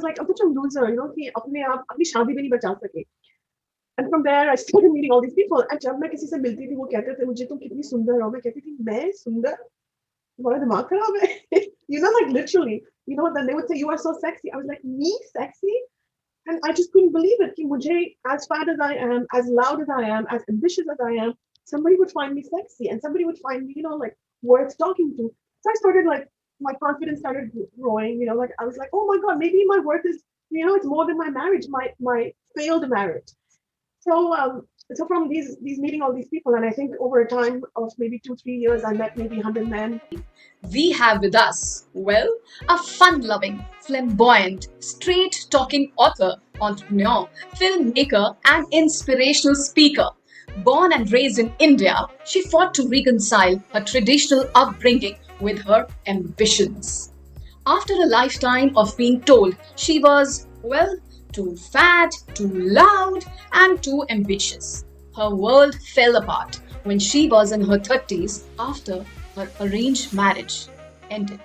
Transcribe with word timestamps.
was 0.00 0.03
like, 0.03 0.19
I'm 0.19 0.27
such 0.27 0.39
a 0.41 0.45
loser, 0.45 0.89
you 0.89 0.95
know, 0.95 1.07
कि 1.15 1.27
अपने 1.35 1.63
आप 1.71 1.85
अपनी 1.91 2.05
शादी 2.11 2.33
भी 2.33 2.41
नहीं 2.41 2.49
बचा 2.49 2.73
सके. 2.83 3.03
And 3.97 4.09
from 4.09 4.23
there, 4.23 4.49
I 4.49 4.55
started 4.55 4.91
meeting 4.91 5.11
all 5.11 5.21
these 5.21 5.33
people. 5.33 5.63
And 5.69 5.79
जब 5.81 5.99
मैं 5.99 6.09
किसी 6.09 6.27
से 6.27 6.37
मिलती 6.37 6.67
थी, 6.67 6.75
वो 6.75 6.85
कहते 6.93 7.13
थे 7.19 7.25
मुझे 7.25 7.45
तुम 7.45 7.57
कितनी 7.57 7.83
सुंदर 7.83 8.21
हो. 8.21 8.29
मैं 8.31 8.41
कहती 8.41 8.61
थी 8.61 8.77
मैं 8.89 9.11
सुंदर. 9.11 9.55
तुम्हारा 10.37 10.59
दिमाग 10.59 10.83
खराब 10.91 11.17
है. 11.23 11.29
you 11.87 11.99
know, 11.99 12.11
like 12.19 12.31
literally, 12.37 12.81
you 13.05 13.17
know, 13.17 13.31
then 13.33 13.47
they 13.47 13.53
would 13.53 13.67
say 13.67 13.77
you 13.77 13.89
are 13.89 13.97
so 13.97 14.13
sexy. 14.21 14.51
I 14.51 14.57
was 14.57 14.65
like, 14.65 14.83
me 14.83 15.11
sexy? 15.37 15.77
And 16.47 16.59
I 16.67 16.73
just 16.73 16.91
couldn't 16.93 17.11
believe 17.11 17.41
it. 17.41 17.53
कि 17.59 17.65
मुझे, 17.73 18.15
as 18.35 18.47
fat 18.47 18.69
as 18.69 18.79
I 18.79 18.93
am, 18.95 19.25
as 19.39 19.47
loud 19.61 19.81
as 19.81 19.89
I 19.89 20.03
am, 20.17 20.25
as 20.29 20.41
ambitious 20.49 20.87
as 20.95 21.05
I 21.05 21.11
am, 21.25 21.33
somebody 21.65 21.95
would 21.97 22.11
find 22.11 22.33
me 22.33 22.43
sexy 22.43 22.89
and 22.89 23.01
somebody 23.01 23.25
would 23.25 23.39
find 23.39 23.67
me, 23.67 23.73
you 23.75 23.83
know, 23.83 23.95
like 23.95 24.17
worth 24.41 24.77
talking 24.77 25.15
to. 25.17 25.33
So 25.61 25.69
I 25.69 25.73
started 25.75 26.05
like 26.05 26.27
my 26.61 26.73
confidence 26.81 27.19
started 27.19 27.51
growing, 27.79 28.19
you 28.19 28.25
know, 28.25 28.35
like 28.35 28.51
I 28.59 28.65
was 28.65 28.77
like, 28.77 28.89
oh 28.93 29.05
my 29.05 29.17
God, 29.21 29.37
maybe 29.37 29.63
my 29.65 29.79
worth 29.79 30.05
is, 30.05 30.23
you 30.49 30.65
know, 30.65 30.75
it's 30.75 30.85
more 30.85 31.05
than 31.05 31.17
my 31.17 31.29
marriage, 31.29 31.65
my 31.69 31.89
my 31.99 32.31
failed 32.55 32.89
marriage. 32.89 33.29
So 33.99 34.33
um 34.35 34.67
so 34.93 35.07
from 35.07 35.29
these 35.29 35.57
these 35.61 35.79
meeting 35.79 36.01
all 36.01 36.13
these 36.13 36.27
people, 36.27 36.55
and 36.55 36.65
I 36.65 36.71
think 36.71 36.95
over 36.99 37.21
a 37.21 37.27
time 37.27 37.63
of 37.75 37.93
maybe 37.97 38.19
two, 38.19 38.35
three 38.35 38.55
years, 38.55 38.83
I 38.83 38.93
met 38.93 39.17
maybe 39.17 39.37
100 39.37 39.67
men. 39.69 40.01
We 40.71 40.91
have 40.91 41.21
with 41.21 41.33
us, 41.33 41.85
well, 41.93 42.29
a 42.67 42.77
fun 42.77 43.21
loving, 43.21 43.63
flamboyant, 43.79 44.67
straight 44.79 45.47
talking 45.49 45.91
author, 45.97 46.35
entrepreneur, 46.59 47.27
filmmaker, 47.55 48.35
and 48.45 48.65
inspirational 48.71 49.55
speaker. 49.55 50.09
Born 50.57 50.91
and 50.91 51.09
raised 51.11 51.39
in 51.39 51.53
India, 51.59 51.95
she 52.25 52.43
fought 52.43 52.73
to 52.73 52.87
reconcile 52.89 53.63
her 53.73 53.81
traditional 53.81 54.49
upbringing 54.53 55.15
with 55.41 55.59
her 55.63 55.87
ambitions. 56.07 57.13
After 57.65 57.93
a 57.93 58.07
lifetime 58.07 58.75
of 58.77 58.95
being 58.97 59.21
told 59.21 59.55
she 59.75 59.99
was, 59.99 60.47
well, 60.63 60.95
too 61.31 61.55
fat, 61.55 62.11
too 62.33 62.49
loud, 62.49 63.23
and 63.53 63.81
too 63.81 64.05
ambitious, 64.09 64.85
her 65.15 65.33
world 65.33 65.75
fell 65.75 66.15
apart 66.15 66.59
when 66.83 66.99
she 66.99 67.27
was 67.27 67.51
in 67.51 67.61
her 67.61 67.77
30s 67.77 68.43
after 68.59 69.05
her 69.35 69.49
arranged 69.59 70.13
marriage 70.13 70.67
ended. 71.09 71.39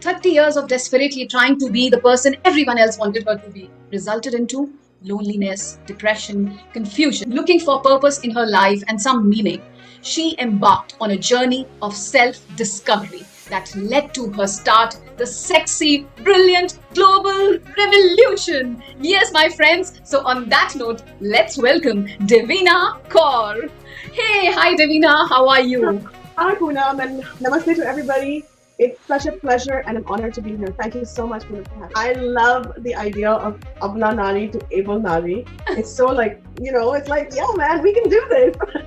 30 0.00 0.28
years 0.28 0.56
of 0.56 0.68
desperately 0.68 1.26
trying 1.26 1.58
to 1.58 1.70
be 1.70 1.88
the 1.88 1.98
person 1.98 2.36
everyone 2.44 2.78
else 2.78 2.98
wanted 2.98 3.26
her 3.26 3.36
to 3.36 3.50
be 3.50 3.68
resulted 3.90 4.34
into 4.34 4.72
loneliness, 5.02 5.78
depression, 5.86 6.58
confusion. 6.72 7.30
Looking 7.30 7.60
for 7.60 7.80
purpose 7.80 8.20
in 8.20 8.30
her 8.32 8.46
life 8.46 8.82
and 8.88 9.00
some 9.00 9.28
meaning, 9.28 9.62
she 10.02 10.36
embarked 10.38 10.96
on 11.00 11.10
a 11.12 11.16
journey 11.16 11.66
of 11.82 11.94
self 11.94 12.36
discovery 12.56 13.24
that 13.48 13.74
led 13.76 14.14
to 14.14 14.30
her 14.32 14.46
start 14.46 14.98
the 15.16 15.26
sexy, 15.26 16.06
brilliant 16.22 16.78
global 16.94 17.58
revolution. 17.76 18.82
Yes, 19.00 19.32
my 19.32 19.48
friends. 19.48 20.00
So, 20.04 20.24
on 20.24 20.48
that 20.48 20.74
note, 20.76 21.02
let's 21.20 21.58
welcome 21.58 22.06
Devina 22.30 23.00
Kaur. 23.08 23.70
Hey, 24.12 24.52
hi, 24.52 24.74
Devina. 24.76 25.28
How 25.28 25.48
are 25.48 25.60
you? 25.60 26.08
Hi, 26.36 26.54
Poonam, 26.54 27.02
and 27.02 27.22
namaste 27.42 27.74
to 27.76 27.84
everybody. 27.86 28.44
It's 28.78 29.04
such 29.08 29.26
a 29.26 29.32
pleasure 29.32 29.82
and 29.88 29.96
an 29.96 30.04
honor 30.06 30.30
to 30.30 30.40
be 30.40 30.56
here. 30.56 30.68
Thank 30.80 30.94
you 30.94 31.04
so 31.04 31.26
much 31.26 31.42
for 31.44 31.56
having 31.56 31.80
me. 31.80 31.88
I 31.96 32.12
love 32.12 32.72
the 32.78 32.94
idea 32.94 33.32
of 33.32 33.60
Abla 33.82 34.14
Nari 34.14 34.48
to 34.50 34.60
Able 34.70 35.00
Nari. 35.00 35.44
It's 35.70 35.92
so 35.92 36.06
like, 36.06 36.40
you 36.60 36.70
know, 36.70 36.92
it's 36.92 37.08
like, 37.08 37.34
yeah, 37.34 37.50
man, 37.56 37.82
we 37.82 37.92
can 37.92 38.08
do 38.08 38.24
this. 38.30 38.56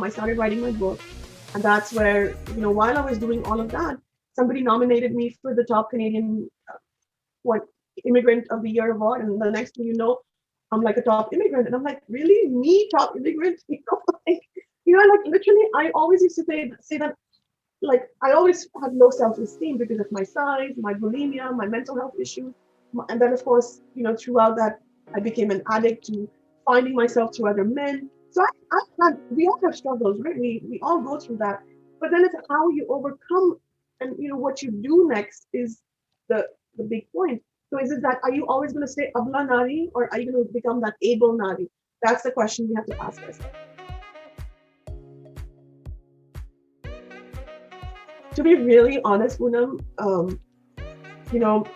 I 0.00 0.08
started 0.08 0.38
writing 0.38 0.60
my 0.60 0.70
book, 0.70 1.00
and 1.54 1.62
that's 1.62 1.92
where, 1.92 2.34
you 2.54 2.60
know, 2.62 2.70
while 2.70 2.96
I 2.96 3.02
was 3.02 3.18
doing 3.18 3.44
all 3.44 3.60
of 3.60 3.70
that, 3.72 3.96
somebody 4.34 4.62
nominated 4.62 5.14
me 5.14 5.36
for 5.42 5.54
the 5.54 5.64
top 5.64 5.90
Canadian 5.90 6.48
uh, 6.68 6.78
what 7.42 7.62
immigrant 8.04 8.46
of 8.50 8.62
the 8.62 8.70
year 8.70 8.92
award, 8.92 9.22
and 9.22 9.40
the 9.40 9.50
next 9.50 9.74
thing 9.76 9.86
you 9.86 9.94
know, 9.94 10.18
I'm 10.70 10.80
like 10.80 10.96
a 10.96 11.02
top 11.02 11.34
immigrant, 11.34 11.66
and 11.66 11.74
I'm 11.74 11.82
like, 11.82 12.00
really, 12.08 12.48
me, 12.48 12.88
top 12.96 13.16
immigrant? 13.16 13.60
You 13.68 13.80
know, 13.86 14.00
like, 14.26 14.40
you 14.84 14.96
know, 14.96 15.04
like 15.14 15.26
literally, 15.26 15.66
I 15.76 15.90
always 15.94 16.22
used 16.22 16.36
to 16.36 16.44
say 16.44 16.72
say 16.80 16.98
that, 16.98 17.14
like, 17.82 18.04
I 18.22 18.32
always 18.32 18.68
had 18.82 18.94
low 18.94 19.10
self-esteem 19.10 19.78
because 19.78 20.00
of 20.00 20.06
my 20.10 20.22
size, 20.22 20.72
my 20.76 20.94
bulimia, 20.94 21.54
my 21.54 21.66
mental 21.66 21.96
health 21.96 22.14
issues, 22.20 22.52
and 23.08 23.20
then 23.20 23.32
of 23.32 23.44
course, 23.44 23.80
you 23.94 24.02
know, 24.02 24.16
throughout 24.16 24.56
that, 24.56 24.80
I 25.14 25.20
became 25.20 25.50
an 25.50 25.62
addict 25.70 26.06
to 26.06 26.28
finding 26.66 26.94
myself 26.94 27.36
through 27.36 27.50
other 27.50 27.64
men. 27.64 28.10
So 28.32 28.42
I, 28.72 28.80
I 29.02 29.10
we 29.30 29.46
all 29.46 29.60
have 29.64 29.76
struggles, 29.76 30.18
right? 30.24 30.38
We 30.38 30.62
we 30.68 30.80
all 30.82 31.00
go 31.02 31.20
through 31.20 31.36
that, 31.38 31.60
but 32.00 32.10
then 32.10 32.24
it's 32.24 32.34
how 32.48 32.70
you 32.70 32.86
overcome, 32.88 33.58
and 34.00 34.16
you 34.18 34.28
know 34.30 34.38
what 34.38 34.62
you 34.62 34.70
do 34.70 35.06
next 35.08 35.46
is 35.52 35.82
the 36.28 36.46
the 36.76 36.84
big 36.84 37.12
point. 37.12 37.42
So 37.70 37.78
is 37.78 37.90
it 37.90 38.00
that 38.02 38.20
are 38.22 38.32
you 38.32 38.46
always 38.46 38.72
going 38.72 38.86
to 38.86 38.92
stay 38.92 39.10
abla 39.16 39.44
nari, 39.44 39.90
or 39.94 40.08
are 40.12 40.18
you 40.18 40.32
going 40.32 40.46
to 40.46 40.52
become 40.52 40.80
that 40.80 40.94
able 41.02 41.36
nari? 41.36 41.70
That's 42.02 42.22
the 42.22 42.32
question 42.32 42.68
we 42.68 42.74
have 42.74 42.86
to 42.86 42.96
ask 43.02 43.22
ourselves. 43.22 43.56
to 48.34 48.42
be 48.42 48.54
really 48.54 48.98
honest, 49.04 49.38
Poonam, 49.38 49.84
um, 49.98 50.40
you 51.32 51.38
know, 51.38 51.66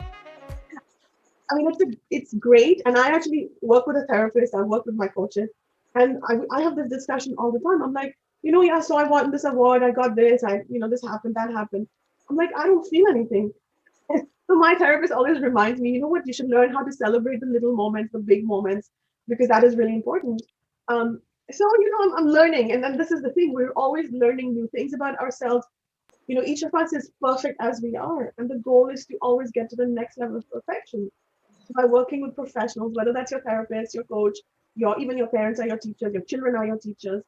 I 1.51 1.55
mean, 1.55 1.71
it's 1.71 1.83
a, 1.83 1.87
it's 2.11 2.35
great, 2.35 2.81
and 2.87 2.97
I 2.97 3.09
actually 3.11 3.51
work 3.63 3.87
with 3.87 3.97
a 3.97 4.07
therapist. 4.07 4.55
I 4.55 4.63
work 4.63 4.87
with 4.87 4.95
my 4.95 5.07
coaches, 5.09 5.51
and 5.97 6.19
I, 6.29 6.59
I 6.59 6.63
have 6.63 6.77
this 6.77 6.89
discussion 6.89 7.35
all 7.39 7.53
the 7.53 7.61
time. 7.61 7.83
I'm 7.83 7.93
like, 7.93 8.17
you 8.43 8.53
know, 8.53 8.63
yeah, 8.63 8.81
so 8.81 8.97
I 8.97 9.05
won 9.05 9.31
this 9.31 9.45
award. 9.45 9.83
I 9.83 9.91
got 9.91 10.17
this. 10.17 10.45
I, 10.45 10.63
you 10.69 10.79
know, 10.79 10.89
this 10.89 11.03
happened, 11.03 11.35
that 11.37 11.51
happened. 11.51 11.89
I'm 12.31 12.37
like, 12.37 12.51
I 12.57 12.67
don't 12.67 12.87
feel 12.87 13.09
anything. 13.09 13.53
so 14.17 14.55
my 14.55 14.75
therapist 14.77 15.13
always 15.13 15.41
reminds 15.41 15.81
me, 15.81 15.91
you 15.91 16.01
know 16.01 16.09
what? 16.09 16.27
You 16.27 16.33
should 16.33 16.49
learn 16.49 16.73
how 16.73 16.83
to 16.85 16.93
celebrate 16.93 17.41
the 17.41 17.47
little 17.47 17.75
moments, 17.75 18.13
the 18.13 18.19
big 18.21 18.47
moments, 18.47 18.91
because 19.29 19.49
that 19.49 19.65
is 19.65 19.77
really 19.77 19.95
important. 19.95 20.43
Um, 20.89 21.21
so 21.51 21.65
you 21.81 21.91
know, 21.91 22.05
I'm, 22.05 22.19
I'm 22.19 22.33
learning, 22.33 22.73
and 22.73 22.83
then 22.83 22.97
this 22.97 23.13
is 23.13 23.23
the 23.23 23.31
thing: 23.31 23.53
we're 23.53 23.73
always 23.73 24.11
learning 24.13 24.55
new 24.55 24.69
things 24.69 24.95
about 24.95 25.19
ourselves 25.19 25.67
you 26.27 26.35
know 26.35 26.43
each 26.45 26.63
of 26.63 26.75
us 26.75 26.93
is 26.93 27.11
perfect 27.23 27.57
as 27.61 27.81
we 27.83 27.97
are 27.97 28.33
and 28.39 28.51
the 28.51 28.59
goal 28.59 28.89
is 28.89 29.07
to 29.07 29.17
always 29.23 29.51
get 29.53 29.71
to 29.71 29.77
the 29.77 29.87
next 29.87 30.19
level 30.19 30.37
of 30.37 30.51
perfection 30.51 31.11
by 31.75 31.85
working 31.85 32.23
with 32.23 32.35
professionals 32.35 32.93
whether 32.95 33.13
that's 33.13 33.31
your 33.31 33.41
therapist 33.43 33.95
your 33.95 34.05
coach 34.05 34.39
your 34.77 34.99
even 35.01 35.19
your 35.19 35.29
parents 35.29 35.61
are 35.61 35.67
your 35.67 35.79
teachers 35.79 36.13
your 36.13 36.23
children 36.23 36.55
are 36.57 36.67
your 36.67 36.79
teachers 36.79 37.23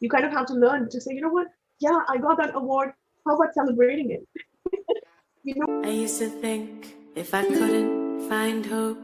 you 0.00 0.08
kind 0.08 0.24
of 0.24 0.32
have 0.32 0.46
to 0.46 0.54
learn 0.54 0.88
to 0.90 1.00
say 1.00 1.14
you 1.14 1.20
know 1.20 1.34
what 1.38 1.46
yeah 1.78 2.00
i 2.08 2.18
got 2.18 2.36
that 2.36 2.54
award 2.54 2.92
how 3.26 3.34
about 3.36 3.54
celebrating 3.54 4.10
it 4.10 4.24
you 5.44 5.54
know 5.56 5.82
i 5.84 5.88
used 5.88 6.18
to 6.18 6.28
think 6.28 6.94
if 7.14 7.34
i 7.34 7.44
couldn't 7.44 8.28
find 8.28 8.66
hope 8.66 8.98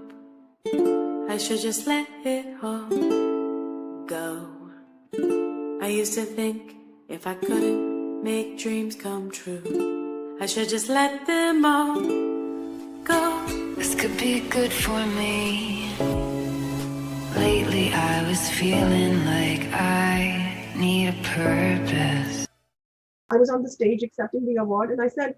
i 1.31 1.39
should 1.39 1.61
just 1.61 1.87
let 1.87 2.07
it 2.25 2.47
all 2.63 2.89
go 4.07 4.31
i 5.83 5.89
used 5.89 6.15
to 6.15 6.25
think 6.25 6.77
if 7.09 7.27
i 7.27 7.35
couldn't 7.35 7.97
make 8.27 8.59
dreams 8.59 8.97
come 8.97 9.31
true. 9.31 10.37
I 10.41 10.47
should 10.47 10.69
just 10.69 10.89
let 10.89 11.27
them 11.27 11.65
all 11.65 12.01
go. 13.05 13.23
This 13.77 13.95
could 13.95 14.17
be 14.17 14.41
good 14.41 14.73
for 14.73 15.01
me. 15.19 16.16
Lately 17.37 17.93
I 17.93 18.27
was 18.27 18.49
feeling 18.51 19.25
like 19.27 19.69
I 19.73 20.73
need 20.75 21.09
a 21.09 21.13
purpose. 21.23 22.47
I 23.31 23.37
was 23.37 23.51
on 23.51 23.63
the 23.63 23.69
stage 23.69 24.03
accepting 24.03 24.47
the 24.47 24.57
award 24.57 24.91
and 24.91 25.03
I 25.03 25.09
said, 25.09 25.35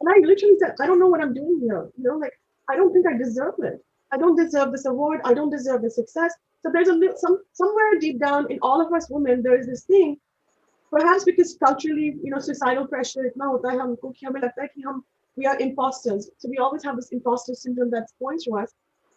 and 0.00 0.08
I 0.08 0.26
literally 0.26 0.56
said, 0.58 0.74
I 0.80 0.86
don't 0.86 0.98
know 0.98 1.08
what 1.08 1.20
I'm 1.20 1.34
doing 1.34 1.60
here. 1.62 1.90
You 1.98 2.04
know, 2.04 2.16
like, 2.16 2.32
I 2.70 2.76
don't 2.76 2.92
think 2.92 3.06
I 3.06 3.18
deserve 3.18 3.54
it. 3.58 3.84
I 4.12 4.16
don't 4.16 4.34
deserve 4.36 4.72
this 4.72 4.86
award. 4.86 5.20
I 5.24 5.34
don't 5.34 5.50
deserve 5.50 5.82
this 5.82 5.96
success. 5.96 6.32
So 6.62 6.70
there's 6.72 6.88
a 6.88 6.94
little, 6.94 7.16
some, 7.18 7.38
somewhere 7.52 7.98
deep 8.00 8.18
down 8.18 8.50
in 8.50 8.58
all 8.62 8.80
of 8.80 8.92
us 8.92 9.10
women, 9.10 9.42
there 9.42 9.58
is 9.58 9.66
this 9.66 9.84
thing, 9.84 10.16
perhaps 10.90 11.24
because 11.24 11.56
culturally, 11.62 12.16
you 12.22 12.30
know, 12.30 12.38
societal 12.38 12.86
pressure, 12.86 13.30
we 15.36 15.46
are 15.46 15.58
imposters. 15.58 16.30
So 16.38 16.48
we 16.48 16.56
always 16.58 16.82
have 16.84 16.96
this 16.96 17.10
imposter 17.10 17.54
syndrome 17.54 17.90
that 17.90 18.06
points 18.18 18.44
to 18.44 18.56
us. 18.56 18.72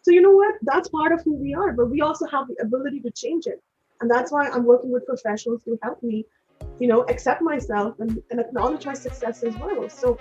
So 0.08 0.12
you 0.14 0.22
know 0.22 0.30
what? 0.30 0.54
That's 0.62 0.88
part 0.88 1.12
of 1.12 1.20
who 1.22 1.34
we 1.34 1.52
are, 1.52 1.74
but 1.74 1.90
we 1.90 2.00
also 2.00 2.24
have 2.28 2.48
the 2.48 2.56
ability 2.62 3.00
to 3.00 3.10
change 3.10 3.46
it. 3.46 3.62
And 4.00 4.10
that's 4.10 4.32
why 4.32 4.48
I'm 4.48 4.64
working 4.64 4.90
with 4.90 5.04
professionals 5.04 5.62
to 5.64 5.78
help 5.82 6.02
me, 6.02 6.24
you 6.80 6.88
know, 6.88 7.02
accept 7.10 7.42
myself 7.42 7.94
and, 7.98 8.18
and 8.30 8.40
acknowledge 8.40 8.86
my 8.86 8.94
success 8.94 9.42
as 9.42 9.54
well. 9.58 9.86
So 9.90 10.18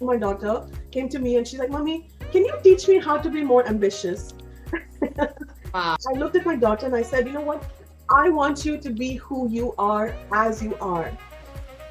my 0.00 0.16
daughter 0.16 0.66
came 0.90 1.10
to 1.10 1.18
me 1.18 1.36
and 1.36 1.46
she's 1.46 1.58
like, 1.58 1.68
Mommy, 1.68 2.08
can 2.32 2.46
you 2.46 2.54
teach 2.62 2.88
me 2.88 2.98
how 2.98 3.18
to 3.18 3.28
be 3.28 3.44
more 3.44 3.68
ambitious? 3.68 4.32
Wow. 5.74 5.96
I 6.08 6.16
looked 6.16 6.36
at 6.36 6.46
my 6.46 6.54
daughter 6.56 6.86
and 6.86 6.94
I 6.94 7.02
said, 7.02 7.26
you 7.26 7.32
know 7.32 7.42
what? 7.42 7.62
I 8.08 8.30
want 8.30 8.64
you 8.64 8.78
to 8.78 8.90
be 8.90 9.16
who 9.16 9.50
you 9.50 9.74
are 9.76 10.14
as 10.32 10.62
you 10.62 10.76
are. 10.76 11.12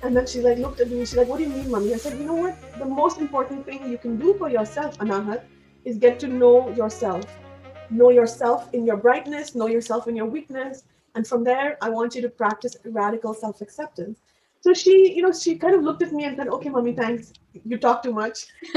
And 0.03 0.15
then 0.15 0.27
she 0.27 0.41
like 0.41 0.57
looked 0.57 0.81
at 0.81 0.89
me 0.89 0.99
and 0.99 1.07
she's 1.07 1.17
like, 1.17 1.27
What 1.27 1.37
do 1.37 1.43
you 1.43 1.49
mean, 1.49 1.71
mommy? 1.71 1.93
I 1.93 1.97
said, 1.97 2.19
you 2.19 2.25
know 2.25 2.35
what? 2.35 2.57
The 2.77 2.85
most 2.85 3.19
important 3.19 3.65
thing 3.65 3.89
you 3.89 3.97
can 3.97 4.17
do 4.17 4.33
for 4.37 4.49
yourself, 4.49 4.97
Anahat, 4.97 5.43
is 5.85 5.97
get 5.97 6.19
to 6.19 6.27
know 6.27 6.69
yourself. 6.71 7.25
Know 7.89 8.09
yourself 8.09 8.69
in 8.73 8.85
your 8.85 8.97
brightness, 8.97 9.55
know 9.55 9.67
yourself 9.67 10.07
in 10.07 10.15
your 10.15 10.25
weakness, 10.25 10.83
And 11.15 11.27
from 11.27 11.43
there, 11.43 11.77
I 11.81 11.89
want 11.89 12.15
you 12.15 12.21
to 12.23 12.29
practice 12.29 12.75
radical 12.85 13.33
self 13.33 13.61
acceptance. 13.61 14.19
So 14.61 14.73
she, 14.73 15.13
you 15.15 15.21
know, 15.21 15.31
she 15.31 15.57
kind 15.57 15.75
of 15.75 15.83
looked 15.83 16.01
at 16.01 16.11
me 16.11 16.23
and 16.25 16.35
said, 16.37 16.47
okay, 16.47 16.69
mommy, 16.69 16.93
thanks. 16.93 17.33
You 17.65 17.77
talk 17.77 18.01
too 18.03 18.13
much. 18.13 18.47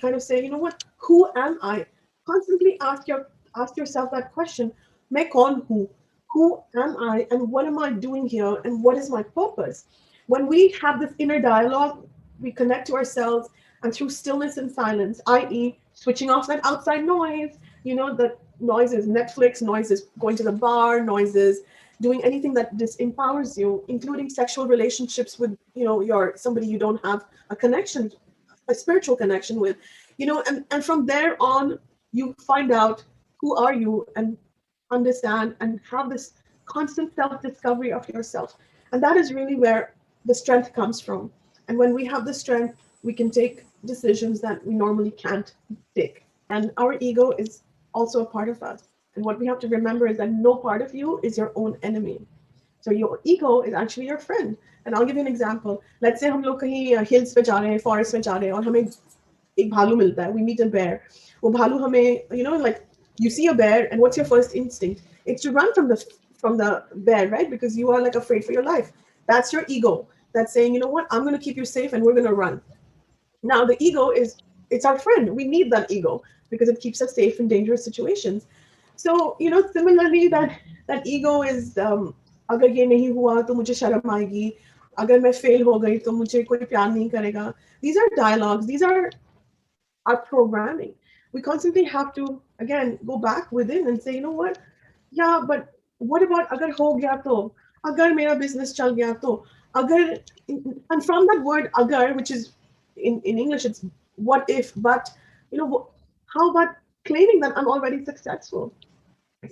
kind 0.00 0.14
of 0.14 0.22
say, 0.22 0.42
you 0.42 0.50
know 0.50 0.58
what, 0.58 0.82
who 0.98 1.30
am 1.36 1.58
I? 1.62 1.86
Constantly 2.26 2.78
ask 2.80 3.06
your 3.08 3.28
ask 3.56 3.76
yourself 3.76 4.10
that 4.12 4.32
question. 4.32 4.72
Make 5.10 5.34
on 5.34 5.62
who? 5.68 5.88
Who 6.30 6.62
am 6.76 6.96
I 6.98 7.26
and 7.30 7.50
what 7.50 7.66
am 7.66 7.78
I 7.78 7.92
doing 7.92 8.26
here 8.26 8.56
and 8.64 8.82
what 8.82 8.96
is 8.96 9.10
my 9.10 9.22
purpose? 9.22 9.84
When 10.26 10.46
we 10.46 10.74
have 10.80 11.00
this 11.00 11.12
inner 11.18 11.40
dialogue, 11.40 12.06
we 12.40 12.52
connect 12.52 12.86
to 12.88 12.94
ourselves 12.94 13.48
and 13.82 13.92
through 13.92 14.10
stillness 14.10 14.56
and 14.56 14.70
silence, 14.70 15.20
i.e., 15.26 15.78
switching 15.94 16.30
off 16.30 16.46
that 16.46 16.64
outside 16.64 17.04
noise, 17.04 17.58
you 17.84 17.94
know, 17.94 18.14
that 18.16 18.38
noises, 18.60 19.06
Netflix, 19.06 19.60
noises, 19.60 20.06
going 20.18 20.36
to 20.36 20.42
the 20.42 20.52
bar, 20.52 21.02
noises, 21.02 21.60
doing 22.00 22.22
anything 22.24 22.54
that 22.54 22.76
disempowers 22.76 23.56
you, 23.56 23.84
including 23.88 24.28
sexual 24.28 24.66
relationships 24.66 25.38
with, 25.38 25.56
you 25.74 25.84
know, 25.84 26.00
your 26.00 26.34
somebody 26.36 26.66
you 26.66 26.78
don't 26.78 27.04
have 27.04 27.24
a 27.50 27.56
connection, 27.56 28.10
a 28.68 28.74
spiritual 28.74 29.16
connection 29.16 29.60
with, 29.60 29.76
you 30.18 30.26
know, 30.26 30.42
and, 30.46 30.64
and 30.70 30.84
from 30.84 31.06
there 31.06 31.36
on, 31.40 31.78
you 32.12 32.34
find 32.46 32.72
out 32.72 33.04
who 33.38 33.56
are 33.56 33.72
you 33.72 34.06
and 34.16 34.36
understand 34.90 35.56
and 35.60 35.80
have 35.88 36.08
this 36.10 36.34
constant 36.66 37.14
self-discovery 37.14 37.92
of 37.92 38.08
yourself. 38.08 38.56
And 38.92 39.02
that 39.02 39.16
is 39.16 39.32
really 39.32 39.56
where 39.56 39.94
the 40.25 40.35
strength 40.35 40.73
comes 40.73 40.99
from. 41.01 41.31
And 41.67 41.77
when 41.77 41.93
we 41.93 42.05
have 42.05 42.25
the 42.25 42.33
strength, 42.33 42.77
we 43.03 43.13
can 43.13 43.29
take 43.29 43.65
decisions 43.85 44.41
that 44.41 44.65
we 44.65 44.73
normally 44.73 45.11
can't 45.11 45.53
take. 45.95 46.23
And 46.49 46.71
our 46.77 46.97
ego 46.99 47.31
is 47.37 47.63
also 47.93 48.21
a 48.21 48.25
part 48.25 48.49
of 48.49 48.63
us. 48.63 48.89
And 49.15 49.25
what 49.25 49.39
we 49.39 49.47
have 49.47 49.59
to 49.59 49.67
remember 49.67 50.07
is 50.07 50.17
that 50.17 50.31
no 50.31 50.55
part 50.55 50.81
of 50.81 50.93
you 50.93 51.19
is 51.23 51.37
your 51.37 51.51
own 51.55 51.77
enemy. 51.83 52.21
So 52.81 52.91
your 52.91 53.19
ego 53.23 53.61
is 53.61 53.73
actually 53.73 54.07
your 54.07 54.17
friend. 54.17 54.57
And 54.85 54.95
I'll 54.95 55.05
give 55.05 55.15
you 55.15 55.21
an 55.21 55.27
example. 55.27 55.81
Let's 56.01 56.21
say 56.21 56.29
हम 56.29 56.43
लोग 56.43 56.59
कहीं 56.61 57.05
hills 57.05 57.33
पे 57.33 57.41
जा 57.43 57.57
रहे 57.59 57.71
हैं, 57.71 57.79
forest 57.79 58.13
में 58.13 58.21
जा 58.21 58.35
रहे 58.37 58.45
हैं 58.45 58.53
और 58.53 58.65
हमें 58.65 58.87
एक 59.59 59.71
भालू 59.71 59.95
मिलता 59.95 60.23
है. 60.23 60.33
We 60.33 60.43
meet 60.43 60.61
a 60.61 60.69
bear. 60.69 61.01
वो 61.43 61.51
भालू 61.51 61.77
हमें, 61.79 62.29
you 62.31 62.43
know, 62.43 62.55
like 62.57 62.85
you 63.19 63.29
see 63.29 63.47
a 63.47 63.53
bear 63.53 63.91
and 63.91 63.99
what's 63.99 64.17
your 64.17 64.25
first 64.25 64.55
instinct? 64.55 65.01
It's 65.25 65.41
to 65.43 65.51
run 65.51 65.73
from 65.73 65.89
the 65.89 65.97
from 66.37 66.57
the 66.57 66.83
bear, 67.09 67.27
right? 67.29 67.49
Because 67.49 67.75
you 67.75 67.91
are 67.91 68.01
like 68.01 68.15
afraid 68.15 68.45
for 68.45 68.53
your 68.53 68.63
life. 68.63 68.93
That's 69.27 69.51
your 69.51 69.65
ego. 69.67 70.07
That's 70.33 70.53
saying, 70.53 70.73
you 70.73 70.79
know 70.79 70.87
what, 70.87 71.07
I'm 71.11 71.23
going 71.23 71.37
to 71.37 71.43
keep 71.43 71.57
you 71.57 71.65
safe 71.65 71.93
and 71.93 72.03
we're 72.03 72.13
going 72.13 72.25
to 72.25 72.33
run. 72.33 72.61
Now 73.43 73.65
the 73.65 73.77
ego 73.79 74.11
is 74.11 74.37
it's 74.69 74.85
our 74.85 74.99
friend. 74.99 75.35
We 75.35 75.45
need 75.45 75.71
that 75.71 75.91
ego 75.91 76.21
because 76.49 76.69
it 76.69 76.79
keeps 76.79 77.01
us 77.01 77.15
safe 77.15 77.39
in 77.39 77.47
dangerous 77.47 77.83
situations. 77.83 78.45
So, 78.95 79.35
you 79.39 79.49
know, 79.49 79.63
similarly, 79.71 80.27
that 80.29 80.59
that 80.87 81.05
ego 81.05 81.43
is 81.43 81.77
um, 81.77 82.15
अगर 82.49 82.69
ये 82.77 82.85
नहीं 82.85 83.09
हुआ 83.13 83.41
तो 83.47 83.53
मुझे 83.53 83.73
शर्म 83.73 84.09
आएगी 84.11 84.51
अगर 84.99 85.19
मैं 85.19 85.31
फेल 85.31 85.63
हो 85.63 85.79
गई 85.79 85.97
तो 86.05 86.11
मुझे 86.11 86.43
कोई 86.43 86.65
प्यार 86.65 86.89
नहीं 86.89 87.09
करेगा 87.09 87.53
these 87.85 87.97
are 88.01 88.09
dialogues 88.15 88.65
these 88.65 88.83
are 88.89 89.09
our 90.05 90.21
programming 90.29 90.93
we 91.33 91.41
constantly 91.47 91.83
have 91.95 92.13
to 92.13 92.27
again 92.65 92.97
go 93.09 93.17
back 93.25 93.51
within 93.57 93.89
and 93.91 94.01
say 94.05 94.15
you 94.15 94.21
know 94.21 94.35
what 94.41 94.57
yeah 95.19 95.43
but 95.51 95.67
what 96.13 96.25
about 96.27 96.55
agar 96.57 96.71
ho 96.79 96.87
gaya 97.01 97.17
to 97.27 97.35
agar 97.86 98.14
mera 98.14 98.36
business 98.36 98.72
chal 98.72 98.94
gaya 98.94 99.14
to 99.24 99.42
agar 99.76 100.00
and 100.48 101.04
from 101.04 101.26
that 101.30 101.42
word 101.44 101.70
agar 101.78 102.12
which 102.14 102.30
is 102.30 102.52
in, 102.96 103.20
in 103.24 103.38
english 103.38 103.64
it's 103.64 103.84
what 104.16 104.44
if 104.48 104.72
but 104.76 105.10
you 105.50 105.58
know 105.58 105.88
how 106.34 106.50
about 106.50 106.76
claiming 107.04 107.40
that 107.40 107.56
i'm 107.56 107.68
already 107.68 108.04
successful 108.04 108.72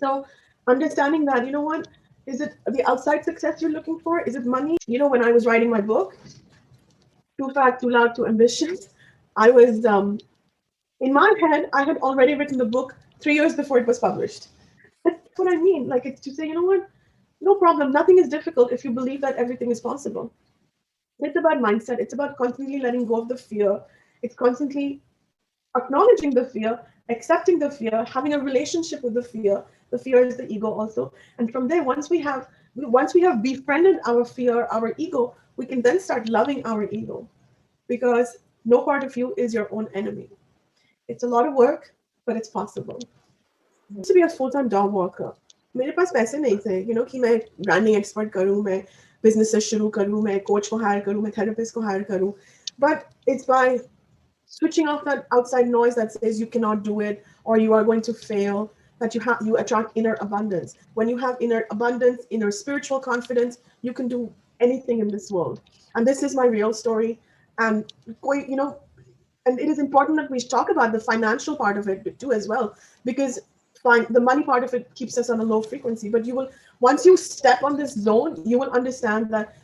so 0.04 0.24
understanding 0.66 1.24
that 1.24 1.46
you 1.46 1.52
know 1.52 1.62
what 1.62 1.88
is 2.26 2.40
it 2.40 2.54
the 2.78 2.84
outside 2.88 3.24
success 3.24 3.60
you're 3.60 3.76
looking 3.78 3.98
for 3.98 4.20
is 4.20 4.36
it 4.36 4.46
money 4.46 4.76
you 4.86 4.98
know 4.98 5.08
when 5.08 5.24
i 5.24 5.32
was 5.32 5.46
writing 5.46 5.70
my 5.70 5.80
book 5.80 6.16
too 7.40 7.50
fat 7.54 7.80
too 7.80 7.90
loud 7.90 8.14
too 8.14 8.26
ambitious 8.26 8.90
i 9.36 9.50
was 9.50 9.84
um 9.84 10.18
in 11.00 11.12
my 11.12 11.32
head, 11.40 11.68
I 11.72 11.84
had 11.84 11.96
already 11.98 12.34
written 12.34 12.58
the 12.58 12.64
book 12.64 12.94
three 13.20 13.34
years 13.34 13.54
before 13.56 13.78
it 13.78 13.86
was 13.86 13.98
published. 13.98 14.48
That's 15.04 15.18
what 15.36 15.52
I 15.52 15.56
mean. 15.56 15.88
Like 15.88 16.06
it's 16.06 16.20
to 16.22 16.34
say, 16.34 16.46
you 16.46 16.54
know 16.54 16.62
what? 16.62 16.88
No 17.40 17.54
problem. 17.54 17.90
Nothing 17.90 18.18
is 18.18 18.28
difficult 18.28 18.72
if 18.72 18.84
you 18.84 18.90
believe 18.90 19.20
that 19.22 19.36
everything 19.36 19.70
is 19.70 19.80
possible. 19.80 20.32
It's 21.20 21.36
about 21.36 21.58
mindset. 21.58 21.98
It's 21.98 22.14
about 22.14 22.36
constantly 22.36 22.80
letting 22.80 23.06
go 23.06 23.20
of 23.22 23.28
the 23.28 23.36
fear. 23.36 23.80
It's 24.22 24.34
constantly 24.34 25.02
acknowledging 25.76 26.30
the 26.30 26.44
fear, 26.44 26.80
accepting 27.08 27.58
the 27.58 27.70
fear, 27.70 28.04
having 28.04 28.34
a 28.34 28.38
relationship 28.38 29.02
with 29.02 29.14
the 29.14 29.22
fear. 29.22 29.64
The 29.90 29.98
fear 29.98 30.24
is 30.24 30.36
the 30.36 30.50
ego 30.52 30.68
also. 30.68 31.12
And 31.38 31.50
from 31.50 31.68
there, 31.68 31.82
once 31.82 32.10
we 32.10 32.20
have 32.20 32.48
once 32.76 33.14
we 33.14 33.20
have 33.22 33.42
befriended 33.42 33.96
our 34.06 34.24
fear, 34.24 34.66
our 34.70 34.94
ego, 34.96 35.34
we 35.56 35.66
can 35.66 35.82
then 35.82 35.98
start 35.98 36.28
loving 36.28 36.64
our 36.64 36.88
ego. 36.90 37.28
Because 37.88 38.36
no 38.64 38.82
part 38.82 39.02
of 39.02 39.16
you 39.16 39.34
is 39.36 39.52
your 39.52 39.72
own 39.72 39.88
enemy. 39.94 40.28
It's 41.08 41.24
a 41.24 41.26
lot 41.26 41.46
of 41.46 41.54
work, 41.54 41.94
but 42.26 42.36
it's 42.36 42.48
possible. 42.48 43.00
To 44.04 44.14
be 44.14 44.22
a 44.22 44.28
full-time 44.28 44.68
dog 44.68 44.92
walker, 44.92 45.34
मेरे 45.75 45.91
पास 45.91 46.11
पैसे 46.13 46.37
नहीं 46.37 46.57
थे 46.65 46.85
you 46.87 46.95
know 46.97 47.05
कि 47.09 47.19
मैं 47.19 47.39
branding 47.67 47.97
expert 47.99 48.29
करूँ 48.33 48.63
मैं 48.63 48.83
business 49.25 49.59
शुरू 49.69 49.89
करूँ 49.97 50.21
मैं 50.23 50.39
coach 50.49 50.67
को 50.67 50.79
hire 50.83 51.03
करूँ 51.05 51.23
मैं 51.23 51.31
therapist 51.31 51.71
को 51.71 51.81
hire 51.81 52.03
करूँ 52.11 52.33
but 52.79 53.05
it's 53.27 53.45
by 53.45 53.79
switching 54.45 54.87
off 54.87 55.03
that 55.05 55.27
outside 55.33 55.67
noise 55.67 55.95
that 55.95 56.11
says 56.11 56.39
you 56.39 56.47
cannot 56.47 56.83
do 56.83 56.99
it 57.01 57.23
or 57.43 57.57
you 57.57 57.73
are 57.73 57.83
going 57.83 58.01
to 58.01 58.13
fail 58.13 58.71
that 58.99 59.15
you 59.15 59.21
have 59.21 59.37
you 59.41 59.57
attract 59.57 59.91
inner 59.95 60.17
abundance 60.21 60.75
when 60.93 61.09
you 61.09 61.17
have 61.17 61.37
inner 61.41 61.65
abundance 61.71 62.25
inner 62.29 62.51
spiritual 62.51 62.99
confidence 62.99 63.57
you 63.81 63.93
can 63.93 64.07
do 64.07 64.31
anything 64.59 64.99
in 64.99 65.09
this 65.09 65.31
world 65.31 65.61
and 65.95 66.07
this 66.07 66.23
is 66.23 66.35
my 66.35 66.45
real 66.45 66.73
story 66.73 67.19
and 67.59 67.93
you 68.23 68.55
know 68.55 68.77
and 69.45 69.59
it 69.59 69.69
is 69.69 69.79
important 69.79 70.17
that 70.17 70.31
we 70.31 70.39
talk 70.39 70.69
about 70.69 70.91
the 70.91 70.99
financial 70.99 71.55
part 71.55 71.77
of 71.77 71.87
it 71.87 72.19
too 72.19 72.31
as 72.31 72.47
well 72.47 72.75
because 73.03 73.39
fine 73.82 74.06
the 74.10 74.20
money 74.20 74.42
part 74.42 74.64
of 74.64 74.74
it 74.74 74.94
keeps 74.94 75.16
us 75.18 75.30
on 75.30 75.40
a 75.40 75.44
low 75.44 75.62
frequency 75.62 76.08
but 76.08 76.24
you 76.24 76.34
will 76.34 76.48
once 76.80 77.04
you 77.06 77.16
step 77.16 77.62
on 77.62 77.76
this 77.76 77.94
zone 77.94 78.40
you 78.44 78.58
will 78.58 78.70
understand 78.70 79.30
that 79.30 79.56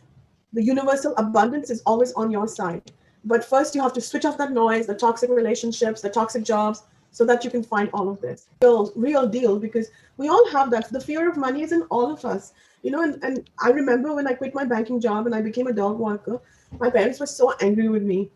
the 0.57 0.63
universal 0.63 1.15
abundance 1.17 1.71
is 1.71 1.83
always 1.85 2.13
on 2.15 2.31
your 2.31 2.49
side. 2.49 2.91
But 3.25 3.45
first 3.45 3.75
you 3.75 3.83
have 3.83 3.93
to 3.93 4.01
switch 4.01 4.25
off 4.25 4.39
that 4.39 4.53
noise 4.53 4.87
the 4.87 4.95
toxic 4.95 5.31
relationships 5.31 6.01
the 6.01 6.09
toxic 6.09 6.45
jobs 6.45 6.85
so 7.11 7.25
that 7.27 7.45
you 7.45 7.51
can 7.51 7.63
find 7.63 7.91
all 7.93 8.09
of 8.09 8.21
this. 8.21 8.47
Real, 8.63 8.93
real 8.97 9.27
deal 9.27 9.59
because 9.59 9.89
we 10.17 10.29
all 10.29 10.49
have 10.51 10.71
that. 10.71 10.91
The 10.91 11.01
fear 11.01 11.29
of 11.29 11.37
money 11.37 11.63
is 11.63 11.73
in 11.73 11.83
all 11.85 12.11
of 12.11 12.25
us. 12.25 12.53
You 12.83 12.93
know 12.93 13.03
and, 13.03 13.23
and 13.25 13.51
i 13.61 13.71
remember 13.71 14.15
when 14.15 14.29
i 14.29 14.33
quit 14.33 14.55
my 14.55 14.65
banking 14.65 15.01
job 15.01 15.27
and 15.27 15.35
i 15.35 15.41
became 15.43 15.67
a 15.67 15.73
dog 15.73 15.99
walker 15.99 16.41
my 16.79 16.89
parents 16.89 17.19
were 17.19 17.27
so 17.27 17.53
angry 17.61 17.89
with 17.89 18.05
me 18.05 18.31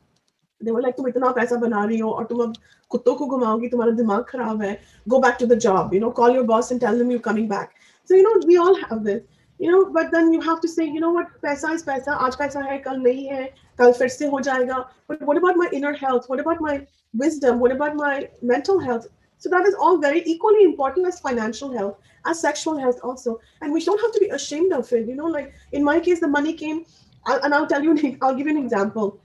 they 0.61 0.71
were 0.71 0.81
like 0.81 0.95
तुम 0.97 1.07
इतना 1.07 1.29
पैसा 1.31 1.55
बना 1.61 1.83
रही 1.85 1.97
हो 1.99 2.11
और 2.11 2.25
तुम 2.25 2.41
अब 2.43 2.53
कुत्तों 2.89 3.15
को 3.15 3.25
घुमाओगी 3.27 3.67
तुम्हारा 3.69 3.91
दिमाग 3.95 4.23
खराब 4.29 4.61
है 4.61 4.77
go 5.09 5.19
back 5.25 5.39
to 5.39 5.47
the 5.51 5.57
job 5.65 5.93
you 5.93 6.01
know 6.03 6.11
call 6.19 6.35
your 6.37 6.43
boss 6.51 6.71
and 6.71 6.81
tell 6.81 6.97
them 6.97 7.11
you're 7.11 7.25
coming 7.29 7.47
back 7.47 7.75
so 8.09 8.15
you 8.15 8.23
know 8.27 8.35
we 8.51 8.57
all 8.65 8.77
have 8.83 9.03
this 9.07 9.21
you 9.59 9.71
know 9.71 9.81
but 9.97 10.11
then 10.15 10.31
you 10.35 10.41
have 10.47 10.61
to 10.61 10.71
say 10.75 10.85
you 10.85 11.01
know 11.03 11.11
what 11.17 11.35
पैसा 11.43 11.73
is 11.77 11.83
पैसा 11.89 12.15
आज 12.27 12.35
पैसा 12.43 12.61
है 12.69 12.77
कल 12.87 13.01
नहीं 13.01 13.25
है 13.27 13.43
कल 13.79 13.91
फिर 13.99 14.07
से 14.15 14.27
हो 14.35 14.39
जाएगा 14.47 14.79
but 15.11 15.25
what 15.29 15.41
about 15.41 15.61
my 15.63 15.69
inner 15.79 15.93
health 16.03 16.29
what 16.33 16.43
about 16.45 16.65
my 16.67 16.75
wisdom 17.23 17.59
what 17.65 17.75
about 17.75 17.99
my 18.01 18.15
mental 18.53 18.79
health 18.87 19.07
so 19.45 19.49
that 19.49 19.67
is 19.71 19.75
all 19.85 19.97
very 19.97 20.23
equally 20.33 20.63
important 20.63 21.07
as 21.07 21.19
financial 21.19 21.75
health 21.77 22.13
as 22.31 22.39
sexual 22.39 22.77
health 22.85 23.03
also 23.03 23.39
and 23.61 23.77
we 23.77 23.83
don't 23.89 24.01
have 24.07 24.15
to 24.17 24.23
be 24.25 24.31
ashamed 24.39 24.77
of 24.79 24.91
it 24.99 25.13
you 25.13 25.15
know 25.15 25.33
like 25.37 25.53
in 25.73 25.83
my 25.83 25.99
case 25.99 26.25
the 26.25 26.31
money 26.37 26.53
came 26.63 26.85
and 27.33 27.53
I'll 27.53 27.67
tell 27.67 27.83
you 27.83 27.95
I'll 28.21 28.35
give 28.35 28.47
you 28.47 28.57
an 28.57 28.63
example 28.63 29.19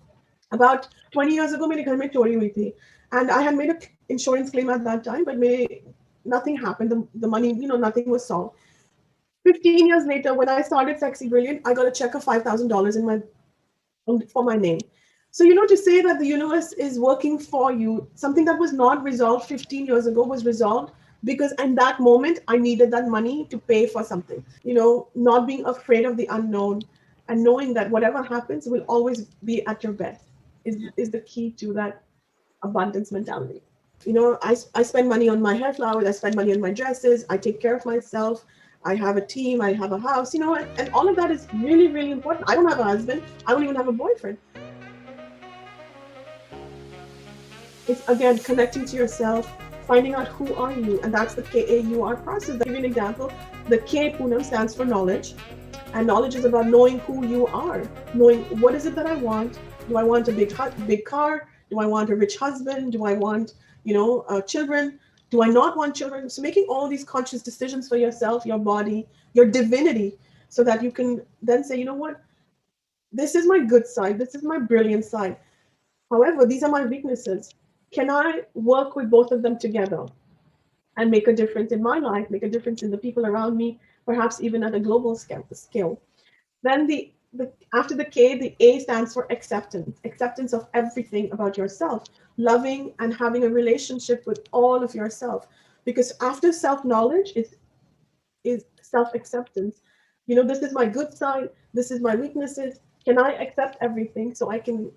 about 0.53 0.89
20 1.13 1.35
years 1.35 1.53
ago 1.53 1.67
मेरे 1.69 1.83
घर 1.83 1.97
में 1.97 2.09
चोरी 2.09 2.35
हुई 2.35 2.49
थी 2.57 2.73
and 3.13 3.31
I 3.31 3.43
had 3.43 3.57
made 3.57 3.71
an 3.71 3.81
insurance 4.09 4.51
claim 4.51 4.71
at 4.71 4.85
that 4.85 5.05
time 5.05 5.25
but 5.25 5.39
मेरे 5.39 5.83
nothing 6.25 6.57
happened 6.57 6.91
the, 6.91 7.07
the 7.15 7.29
money 7.29 7.53
you 7.55 7.69
know 7.69 7.77
nothing 7.77 8.11
was 8.11 8.25
solved 8.25 8.57
15 9.45 9.87
years 9.87 10.07
later 10.07 10.35
when 10.35 10.49
I 10.49 10.61
started 10.63 10.99
Sexy 10.99 11.29
Brilliant 11.29 11.63
I 11.67 11.75
got 11.75 11.87
a 11.87 11.91
check 11.91 12.15
of 12.15 12.25
$5,000 12.25 12.97
in 12.97 13.07
my 13.07 13.21
for 14.33 14.43
my 14.45 14.57
name 14.57 14.81
so 15.31 15.45
you 15.45 15.55
know 15.55 15.67
to 15.67 15.77
say 15.77 16.01
that 16.03 16.19
the 16.19 16.27
universe 16.27 16.73
is 16.73 16.99
working 16.99 17.39
for 17.39 17.73
you 17.73 18.09
something 18.15 18.45
that 18.45 18.59
was 18.59 18.73
not 18.73 19.03
resolved 19.03 19.47
15 19.47 19.87
years 19.87 20.07
ago 20.07 20.23
was 20.23 20.45
resolved 20.45 20.93
because 21.25 21.53
in 21.65 21.75
that 21.77 22.01
moment 22.01 22.41
I 22.49 22.57
needed 22.57 22.91
that 22.93 23.09
money 23.09 23.47
to 23.51 23.59
pay 23.59 23.87
for 23.87 24.03
something 24.03 24.45
you 24.65 24.75
know 24.75 25.09
not 25.15 25.47
being 25.47 25.65
afraid 25.65 26.05
of 26.05 26.17
the 26.17 26.27
unknown 26.31 26.83
and 27.29 27.45
knowing 27.45 27.73
that 27.75 27.91
whatever 27.91 28.23
happens 28.23 28.67
will 28.67 28.83
always 28.89 29.27
be 29.45 29.65
at 29.67 29.85
your 29.85 29.93
best 29.93 30.25
is, 30.66 30.78
is 30.98 31.12
the 31.12 31.22
key 31.22 31.52
to 31.52 31.74
that 31.74 32.04
abundance 32.64 33.12
mentality. 33.12 33.62
You 34.06 34.14
know, 34.14 34.38
I, 34.42 34.56
I 34.74 34.84
spend 34.84 35.08
money 35.08 35.30
on 35.30 35.42
my 35.42 35.56
hair 35.56 35.74
flowers, 35.74 36.06
I 36.06 36.12
spend 36.12 36.36
money 36.36 36.54
on 36.54 36.60
my 36.60 36.72
dresses, 36.72 37.26
I 37.30 37.38
take 37.38 37.62
care 37.62 37.76
of 37.76 37.86
myself, 37.86 38.46
I 38.84 38.96
have 38.96 39.18
a 39.18 39.26
team, 39.26 39.62
I 39.62 39.74
have 39.74 39.94
a 39.94 40.00
house, 40.00 40.34
you 40.34 40.40
know, 40.40 40.56
and, 40.56 40.68
and 40.80 40.90
all 40.94 41.08
of 41.08 41.16
that 41.16 41.32
is 41.32 41.48
really, 41.54 41.88
really 41.88 42.12
important. 42.12 42.50
I 42.50 42.56
don't 42.56 42.68
have 42.68 42.80
a 42.80 42.84
husband, 42.84 43.24
I 43.48 43.52
don't 43.52 43.64
even 43.64 43.76
have 43.76 43.88
a 43.88 43.92
boyfriend. 43.92 44.38
It's 47.88 48.08
again 48.10 48.40
connecting 48.40 48.86
to 48.86 48.96
yourself, 48.96 49.52
finding 49.88 50.16
out 50.16 50.28
who 50.28 50.54
are 50.56 50.72
you, 50.72 51.00
and 51.02 51.14
that's 51.14 51.36
the 51.36 51.44
KAUR 51.44 52.16
process. 52.18 52.56
I'll 52.56 52.58
give 52.60 52.74
you 52.74 52.80
an 52.80 52.86
example. 52.86 53.32
The 53.70 53.78
K 53.80 54.12
Poonam 54.12 54.44
stands 54.44 54.76
for 54.76 54.86
knowledge, 54.86 55.36
and 55.94 56.06
knowledge 56.06 56.36
is 56.36 56.46
about 56.46 56.68
knowing 56.68 57.00
who 57.00 57.26
you 57.26 57.48
are, 57.48 57.88
knowing 58.14 58.44
what 58.60 58.76
is 58.76 58.86
it 58.86 58.96
that 58.96 59.06
I 59.06 59.16
want. 59.16 59.60
Do 59.88 59.98
I 59.98 60.04
want 60.04 60.28
a 60.28 60.32
big 60.32 60.54
big 60.88 61.06
car? 61.06 61.48
Do 61.70 61.80
I 61.80 61.86
want 61.86 62.10
a 62.10 62.16
rich 62.16 62.38
husband? 62.38 62.92
Do 62.92 63.06
I 63.06 63.14
want 63.14 63.54
you 63.84 63.94
know 63.94 64.22
uh, 64.30 64.42
children? 64.42 65.00
Do 65.30 65.44
I 65.44 65.48
not 65.48 65.78
want 65.78 65.96
children? 65.96 66.30
So 66.30 66.42
making 66.42 66.66
all 66.70 66.88
these 66.88 67.04
conscious 67.04 67.42
decisions 67.42 67.88
for 67.88 67.98
yourself, 67.98 68.46
your 68.46 68.60
body, 68.60 69.08
your 69.34 69.46
divinity, 69.46 70.18
so 70.50 70.64
that 70.64 70.84
you 70.84 70.92
can 70.92 71.22
then 71.42 71.64
say, 71.64 71.78
you 71.78 71.86
know 71.86 71.96
what, 71.96 72.22
this 73.12 73.36
is 73.36 73.46
my 73.48 73.60
good 73.60 73.88
side, 73.88 74.18
this 74.20 74.36
is 74.36 74.44
my 74.44 74.60
brilliant 74.60 75.04
side. 75.04 75.38
However, 76.12 76.46
these 76.46 76.64
are 76.64 76.70
my 76.70 76.86
weaknesses. 76.86 77.54
Can 77.92 78.10
I 78.10 78.44
work 78.54 78.96
with 78.96 79.10
both 79.10 79.32
of 79.32 79.42
them 79.42 79.58
together 79.58 80.06
and 80.98 81.12
make 81.12 81.28
a 81.28 81.34
difference 81.34 81.72
in 81.72 81.82
my 81.82 81.98
life, 82.00 82.30
make 82.30 82.44
a 82.44 82.50
difference 82.50 82.84
in 82.84 82.92
the 82.92 82.98
people 82.98 83.26
around 83.26 83.58
me, 83.58 83.80
perhaps 84.06 84.42
even 84.42 84.64
at 84.64 84.76
a 84.76 84.80
global 84.80 85.16
scale? 85.16 86.02
Then 86.64 86.88
the, 86.88 87.12
the 87.38 87.52
after 87.74 87.96
the 87.96 88.06
K, 88.06 88.38
the 88.38 88.56
A 88.60 88.80
stands 88.80 89.14
for 89.14 89.28
acceptance, 89.32 90.00
acceptance 90.04 90.54
of 90.54 90.68
everything 90.74 91.32
about 91.32 91.58
yourself, 91.58 92.04
loving 92.38 92.94
and 93.00 93.14
having 93.14 93.44
a 93.44 93.50
relationship 93.50 94.26
with 94.26 94.40
all 94.52 94.84
of 94.84 94.96
yourself. 94.96 95.48
Because 95.84 96.14
after 96.22 96.52
self-knowledge 96.52 97.34
is 97.36 97.56
is 98.44 98.66
self-acceptance. 98.82 99.82
You 100.28 100.36
know, 100.36 100.44
this 100.44 100.60
is 100.60 100.74
my 100.74 100.86
good 100.86 101.14
side, 101.14 101.50
this 101.74 101.92
is 101.92 102.00
my 102.02 102.16
weaknesses. 102.16 102.80
Can 103.04 103.18
I 103.20 103.32
accept 103.34 103.78
everything 103.82 104.34
so 104.34 104.50
I 104.50 104.60
can 104.60 104.92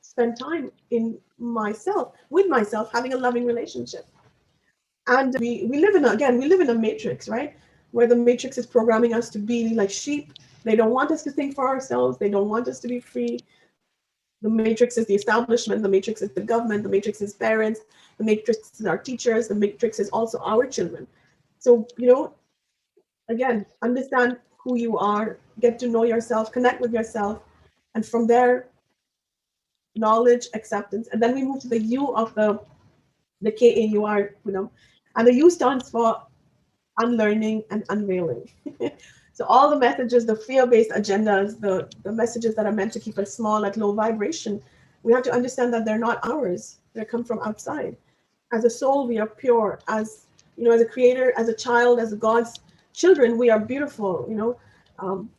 spend 0.00 0.38
time 0.38 0.70
in 0.90 1.18
myself, 1.38 2.14
with 2.30 2.48
myself, 2.48 2.90
having 2.92 3.12
a 3.12 3.16
loving 3.16 3.44
relationship. 3.46 4.06
And 5.06 5.36
we, 5.40 5.66
we 5.70 5.78
live 5.78 5.94
in, 5.94 6.04
again, 6.04 6.38
we 6.38 6.46
live 6.46 6.60
in 6.60 6.70
a 6.70 6.74
matrix, 6.74 7.28
right? 7.28 7.56
Where 7.92 8.06
the 8.06 8.16
matrix 8.16 8.58
is 8.58 8.66
programming 8.66 9.14
us 9.14 9.30
to 9.30 9.38
be 9.38 9.74
like 9.74 9.90
sheep. 9.90 10.32
They 10.64 10.76
don't 10.76 10.90
want 10.90 11.10
us 11.10 11.22
to 11.24 11.30
think 11.30 11.54
for 11.54 11.68
ourselves. 11.68 12.18
They 12.18 12.28
don't 12.28 12.48
want 12.48 12.68
us 12.68 12.80
to 12.80 12.88
be 12.88 13.00
free. 13.00 13.38
The 14.42 14.50
matrix 14.50 14.96
is 14.96 15.06
the 15.06 15.14
establishment. 15.14 15.82
The 15.82 15.88
matrix 15.88 16.22
is 16.22 16.30
the 16.32 16.40
government. 16.40 16.82
The 16.82 16.88
matrix 16.88 17.20
is 17.20 17.34
parents. 17.34 17.80
The 18.18 18.24
matrix 18.24 18.78
is 18.78 18.86
our 18.86 18.98
teachers. 18.98 19.48
The 19.48 19.54
matrix 19.54 19.98
is 19.98 20.08
also 20.10 20.38
our 20.38 20.66
children. 20.66 21.06
So, 21.58 21.86
you 21.98 22.06
know, 22.06 22.34
again, 23.28 23.66
understand 23.82 24.38
who 24.58 24.76
you 24.76 24.98
are, 24.98 25.38
get 25.60 25.78
to 25.80 25.88
know 25.88 26.04
yourself, 26.04 26.52
connect 26.52 26.80
with 26.80 26.92
yourself. 26.92 27.40
And 27.94 28.04
from 28.04 28.26
there, 28.26 28.68
knowledge, 29.96 30.48
acceptance, 30.54 31.08
and 31.12 31.22
then 31.22 31.34
we 31.34 31.42
move 31.42 31.60
to 31.60 31.68
the 31.68 31.80
U 31.80 32.14
of 32.14 32.34
the 32.34 32.60
the 33.42 33.50
KAUR, 33.50 34.34
you 34.44 34.52
know, 34.52 34.70
and 35.16 35.26
the 35.26 35.34
U 35.34 35.50
stands 35.50 35.90
for 35.90 36.22
unlearning 36.98 37.64
and 37.70 37.84
unveiling. 37.88 38.50
so 39.40 39.46
all 39.46 39.70
the 39.70 39.78
messages, 39.78 40.26
the 40.26 40.36
fear-based 40.36 40.90
agendas, 40.90 41.58
the, 41.58 41.88
the 42.02 42.12
messages 42.12 42.54
that 42.56 42.66
are 42.66 42.72
meant 42.72 42.92
to 42.92 43.00
keep 43.00 43.16
us 43.16 43.32
small 43.32 43.64
at 43.64 43.78
low 43.78 43.90
vibration, 43.90 44.62
we 45.02 45.14
have 45.14 45.22
to 45.22 45.32
understand 45.32 45.72
that 45.72 45.86
they're 45.86 45.96
not 45.96 46.18
ours. 46.28 46.76
They 46.92 47.06
come 47.06 47.24
from 47.24 47.38
outside. 47.38 47.96
As 48.52 48.66
a 48.66 48.68
soul, 48.68 49.08
we 49.08 49.18
are 49.18 49.26
pure. 49.26 49.80
As 49.88 50.26
you 50.58 50.64
know, 50.64 50.72
as 50.72 50.82
a 50.82 50.84
creator, 50.84 51.32
as 51.38 51.48
a 51.48 51.54
child, 51.54 52.00
as 52.00 52.12
God's 52.12 52.60
children, 52.92 53.38
we 53.38 53.48
are 53.48 53.58
beautiful. 53.58 54.26
You 54.28 54.34
know, 54.34 54.60
um, 54.98 55.30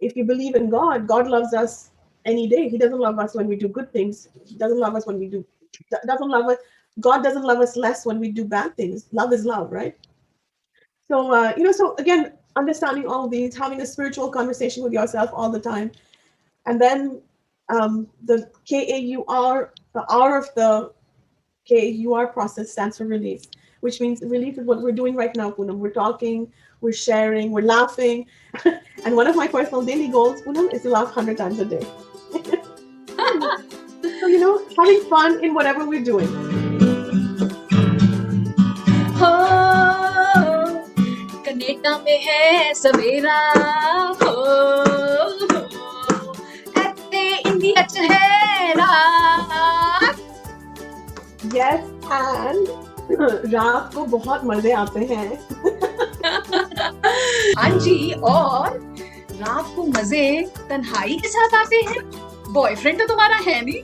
if 0.00 0.16
you 0.16 0.24
believe 0.24 0.54
in 0.54 0.70
God, 0.70 1.06
God 1.06 1.28
loves 1.28 1.52
us 1.52 1.90
any 2.24 2.48
day. 2.48 2.70
He 2.70 2.78
doesn't 2.78 2.98
love 2.98 3.18
us 3.18 3.34
when 3.34 3.46
we 3.46 3.56
do 3.56 3.68
good 3.68 3.92
things. 3.92 4.30
He 4.46 4.54
doesn't 4.54 4.80
love 4.80 4.94
us 4.94 5.06
when 5.06 5.18
we 5.18 5.26
do 5.26 5.44
doesn't 6.06 6.30
love 6.30 6.46
us. 6.46 6.56
God 6.98 7.22
doesn't 7.22 7.42
love 7.44 7.58
us 7.58 7.76
less 7.76 8.06
when 8.06 8.18
we 8.18 8.30
do 8.30 8.46
bad 8.46 8.74
things. 8.74 9.04
Love 9.12 9.34
is 9.34 9.44
love, 9.44 9.70
right? 9.70 9.94
So 11.08 11.30
uh, 11.30 11.52
you 11.58 11.62
know, 11.62 11.72
so 11.72 11.94
again, 11.96 12.32
understanding 12.56 13.06
all 13.06 13.28
these, 13.28 13.56
having 13.56 13.80
a 13.80 13.86
spiritual 13.86 14.30
conversation 14.30 14.82
with 14.82 14.92
yourself 14.92 15.30
all 15.32 15.50
the 15.50 15.60
time, 15.60 15.90
and 16.66 16.80
then 16.80 17.20
um, 17.68 18.06
the 18.24 18.50
KAUR, 18.68 19.72
the 19.94 20.04
R 20.08 20.38
of 20.38 20.48
the 20.54 20.92
KAUR 21.68 22.28
process 22.28 22.70
stands 22.72 22.98
for 22.98 23.04
release, 23.06 23.46
which 23.80 24.00
means 24.00 24.20
release 24.22 24.58
is 24.58 24.66
what 24.66 24.82
we're 24.82 24.92
doing 24.92 25.14
right 25.14 25.34
now, 25.36 25.50
Poonam. 25.50 25.78
We're 25.78 25.90
talking, 25.90 26.52
we're 26.80 26.92
sharing, 26.92 27.50
we're 27.50 27.62
laughing, 27.62 28.26
and 29.04 29.16
one 29.16 29.26
of 29.26 29.36
my 29.36 29.46
personal 29.46 29.82
daily 29.82 30.08
goals, 30.08 30.42
Poonam, 30.42 30.72
is 30.72 30.82
to 30.82 30.90
laugh 30.90 31.10
hundred 31.10 31.38
times 31.38 31.58
a 31.58 31.64
day. 31.64 31.86
so, 34.20 34.26
you 34.26 34.40
know, 34.40 34.64
having 34.76 35.00
fun 35.08 35.42
in 35.42 35.54
whatever 35.54 35.86
we're 35.86 36.04
doing. 36.04 36.53
Canada 41.64 41.96
में 41.98 42.20
है 42.22 42.74
सवेरा 42.74 43.38
हो 44.22 44.32
ऐसे 46.80 47.22
India 47.48 47.82
च 47.82 47.96
है 47.96 48.72
रात 48.74 50.20
रात 53.46 53.94
को 53.94 54.04
बहुत 54.06 54.40
मज़े 54.44 54.72
आते 54.72 55.00
हैं। 55.00 55.28
हाँ 57.56 57.70
जी 57.78 58.12
और 58.12 58.78
रात 59.32 59.72
को 59.76 59.82
मज़े 59.86 60.24
तन्हाई 60.68 61.18
के 61.22 61.28
साथ 61.28 61.54
आते 61.54 61.76
हैं। 61.76 62.00
बॉयफ्रेंड 62.52 62.98
तो 62.98 63.06
तुम्हारा 63.06 63.36
है 63.36 63.60
नहीं। 63.64 63.82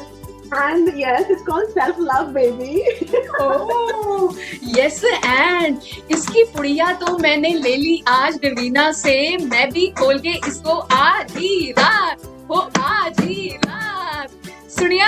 And 0.52 0.98
yes, 0.98 1.26
it's 1.30 1.42
called 1.42 1.70
self 1.72 1.96
love, 1.98 2.34
baby. 2.34 2.82
oh, 3.40 4.36
yes, 4.62 5.04
and 5.24 5.80
इसकी 6.10 6.44
पुड़िया 6.44 6.92
तो 6.92 7.18
मैंने 7.18 7.54
ले 7.54 7.76
ली 7.76 8.02
आज 8.08 8.38
रवीना 8.44 8.92
से। 8.92 9.36
मैं 9.36 9.70
भी 9.72 9.86
खोल 9.98 10.18
के 10.18 10.32
इसको 10.48 10.70
आधी 10.70 11.70
रात 11.70 12.24
हो 12.50 12.70
आधी 12.80 13.48
रात 13.56 14.30
सुनिया 14.70 15.06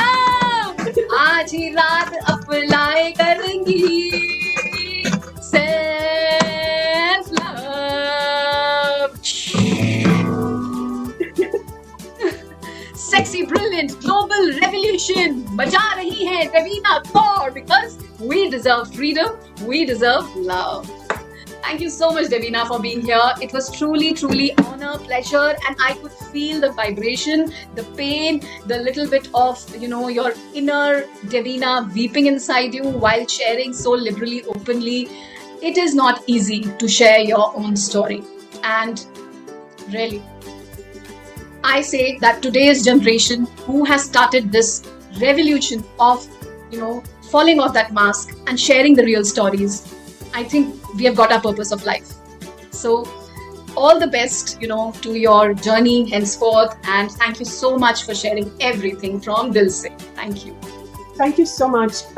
आज 1.18 1.54
ही 1.54 1.68
रात 1.68 2.14
अप्लाई 2.30 3.10
करेंगी। 3.10 4.31
sexy, 13.81 13.81
brilliant, 13.81 13.99
global 14.01 14.51
revolution 14.61 15.43
बजा 15.57 15.93
रही 15.93 16.25
है 16.25 16.51
Ravina 16.53 17.03
Kaur 17.11 17.53
because 17.53 17.97
we 18.19 18.49
deserve 18.49 18.93
freedom, 18.93 19.29
we 19.65 19.85
deserve 19.85 20.35
love. 20.35 20.89
Thank 21.63 21.81
you 21.81 21.89
so 21.89 22.11
much, 22.11 22.27
Davina, 22.27 22.65
for 22.67 22.79
being 22.79 23.01
here. 23.01 23.31
It 23.41 23.51
was 23.51 23.69
truly, 23.69 24.13
truly 24.13 24.57
honor, 24.59 24.97
pleasure, 24.99 25.55
and 25.67 25.75
I 25.79 25.93
could 25.93 26.11
feel 26.11 26.61
the 26.61 26.71
vibration, 26.71 27.51
the 27.75 27.83
pain, 27.97 28.41
the 28.67 28.77
little 28.77 29.09
bit 29.09 29.29
of 29.33 29.75
you 29.75 29.89
know 29.89 30.07
your 30.07 30.33
inner 30.53 31.03
Davina 31.25 31.93
weeping 31.93 32.27
inside 32.27 32.73
you 32.73 32.83
while 32.83 33.27
sharing 33.27 33.73
so 33.73 33.91
liberally, 33.91 34.43
openly. 34.45 35.09
It 35.61 35.77
is 35.77 35.95
not 35.95 36.23
easy 36.27 36.61
to 36.63 36.87
share 36.87 37.19
your 37.19 37.51
own 37.55 37.75
story, 37.75 38.23
and 38.63 39.05
really, 39.91 40.23
I 41.64 41.80
say 41.80 42.18
that 42.18 42.42
today's 42.42 42.84
generation 42.84 43.46
who 43.66 43.84
has 43.84 44.04
started 44.04 44.50
this 44.50 44.84
revolution 45.20 45.84
of, 46.00 46.26
you 46.70 46.80
know, 46.80 47.02
falling 47.30 47.60
off 47.60 47.72
that 47.74 47.92
mask 47.92 48.36
and 48.46 48.58
sharing 48.58 48.94
the 48.94 49.04
real 49.04 49.24
stories, 49.24 49.94
I 50.34 50.42
think 50.42 50.74
we 50.94 51.04
have 51.04 51.16
got 51.16 51.30
our 51.30 51.40
purpose 51.40 51.72
of 51.72 51.84
life. 51.84 52.12
So, 52.70 53.06
all 53.76 53.98
the 53.98 54.06
best, 54.06 54.60
you 54.60 54.68
know, 54.68 54.92
to 55.00 55.14
your 55.14 55.54
journey 55.54 56.10
henceforth, 56.10 56.76
and 56.84 57.10
thank 57.12 57.38
you 57.38 57.46
so 57.46 57.78
much 57.78 58.04
for 58.04 58.14
sharing 58.14 58.52
everything 58.60 59.20
from 59.20 59.52
Dilse. 59.52 59.98
Thank 60.14 60.44
you. 60.44 60.54
Thank 61.16 61.38
you 61.38 61.46
so 61.46 61.68
much. 61.68 62.02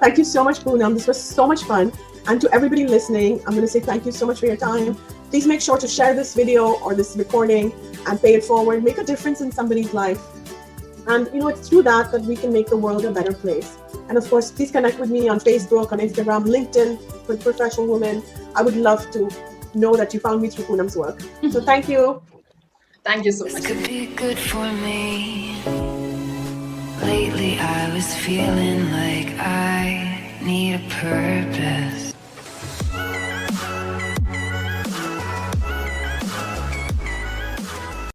thank 0.00 0.18
you 0.18 0.24
so 0.24 0.44
much, 0.44 0.60
Poonam. 0.60 0.94
This 0.94 1.06
was 1.06 1.20
so 1.20 1.46
much 1.46 1.64
fun. 1.64 1.92
And 2.28 2.40
to 2.40 2.52
everybody 2.52 2.86
listening, 2.86 3.40
I'm 3.40 3.54
going 3.54 3.62
to 3.62 3.68
say 3.68 3.80
thank 3.80 4.04
you 4.04 4.12
so 4.12 4.26
much 4.26 4.40
for 4.40 4.46
your 4.46 4.56
time. 4.56 4.96
Please 5.30 5.46
make 5.46 5.60
sure 5.60 5.78
to 5.78 5.88
share 5.88 6.14
this 6.14 6.34
video 6.34 6.78
or 6.80 6.94
this 6.94 7.16
recording 7.16 7.72
and 8.06 8.20
pay 8.20 8.34
it 8.34 8.44
forward. 8.44 8.84
Make 8.84 8.98
a 8.98 9.04
difference 9.04 9.40
in 9.40 9.50
somebody's 9.50 9.92
life. 9.92 10.22
And 11.08 11.28
you 11.32 11.40
know, 11.40 11.48
it's 11.48 11.68
through 11.68 11.82
that 11.84 12.12
that 12.12 12.22
we 12.22 12.36
can 12.36 12.52
make 12.52 12.66
the 12.68 12.76
world 12.76 13.04
a 13.04 13.12
better 13.12 13.32
place. 13.32 13.76
And 14.08 14.16
of 14.18 14.28
course, 14.28 14.50
please 14.50 14.70
connect 14.70 14.98
with 14.98 15.10
me 15.10 15.28
on 15.28 15.40
Facebook, 15.40 15.92
on 15.92 15.98
Instagram, 15.98 16.44
LinkedIn 16.44 17.26
with 17.28 17.42
professional 17.42 17.86
women. 17.86 18.22
I 18.54 18.62
would 18.62 18.76
love 18.76 19.10
to 19.12 19.28
know 19.74 19.94
that 19.96 20.14
you 20.14 20.20
found 20.20 20.42
me 20.42 20.48
through 20.48 20.64
Poonam's 20.64 20.96
work. 20.96 21.18
Mm-hmm. 21.18 21.50
So 21.50 21.60
thank 21.60 21.88
you. 21.88 22.22
Thank 23.04 23.24
you 23.24 23.32
so 23.32 23.44
much. 23.44 23.54
This 23.54 23.66
could 23.66 23.84
be 23.86 24.06
good 24.06 24.38
for 24.38 24.72
me. 24.72 25.62
Lately, 27.02 27.58
I 27.60 27.94
was 27.94 28.14
feeling 28.16 28.90
like 28.90 29.28
I 29.38 30.38
need 30.42 30.74
a 30.74 30.88
purpose. 30.88 32.05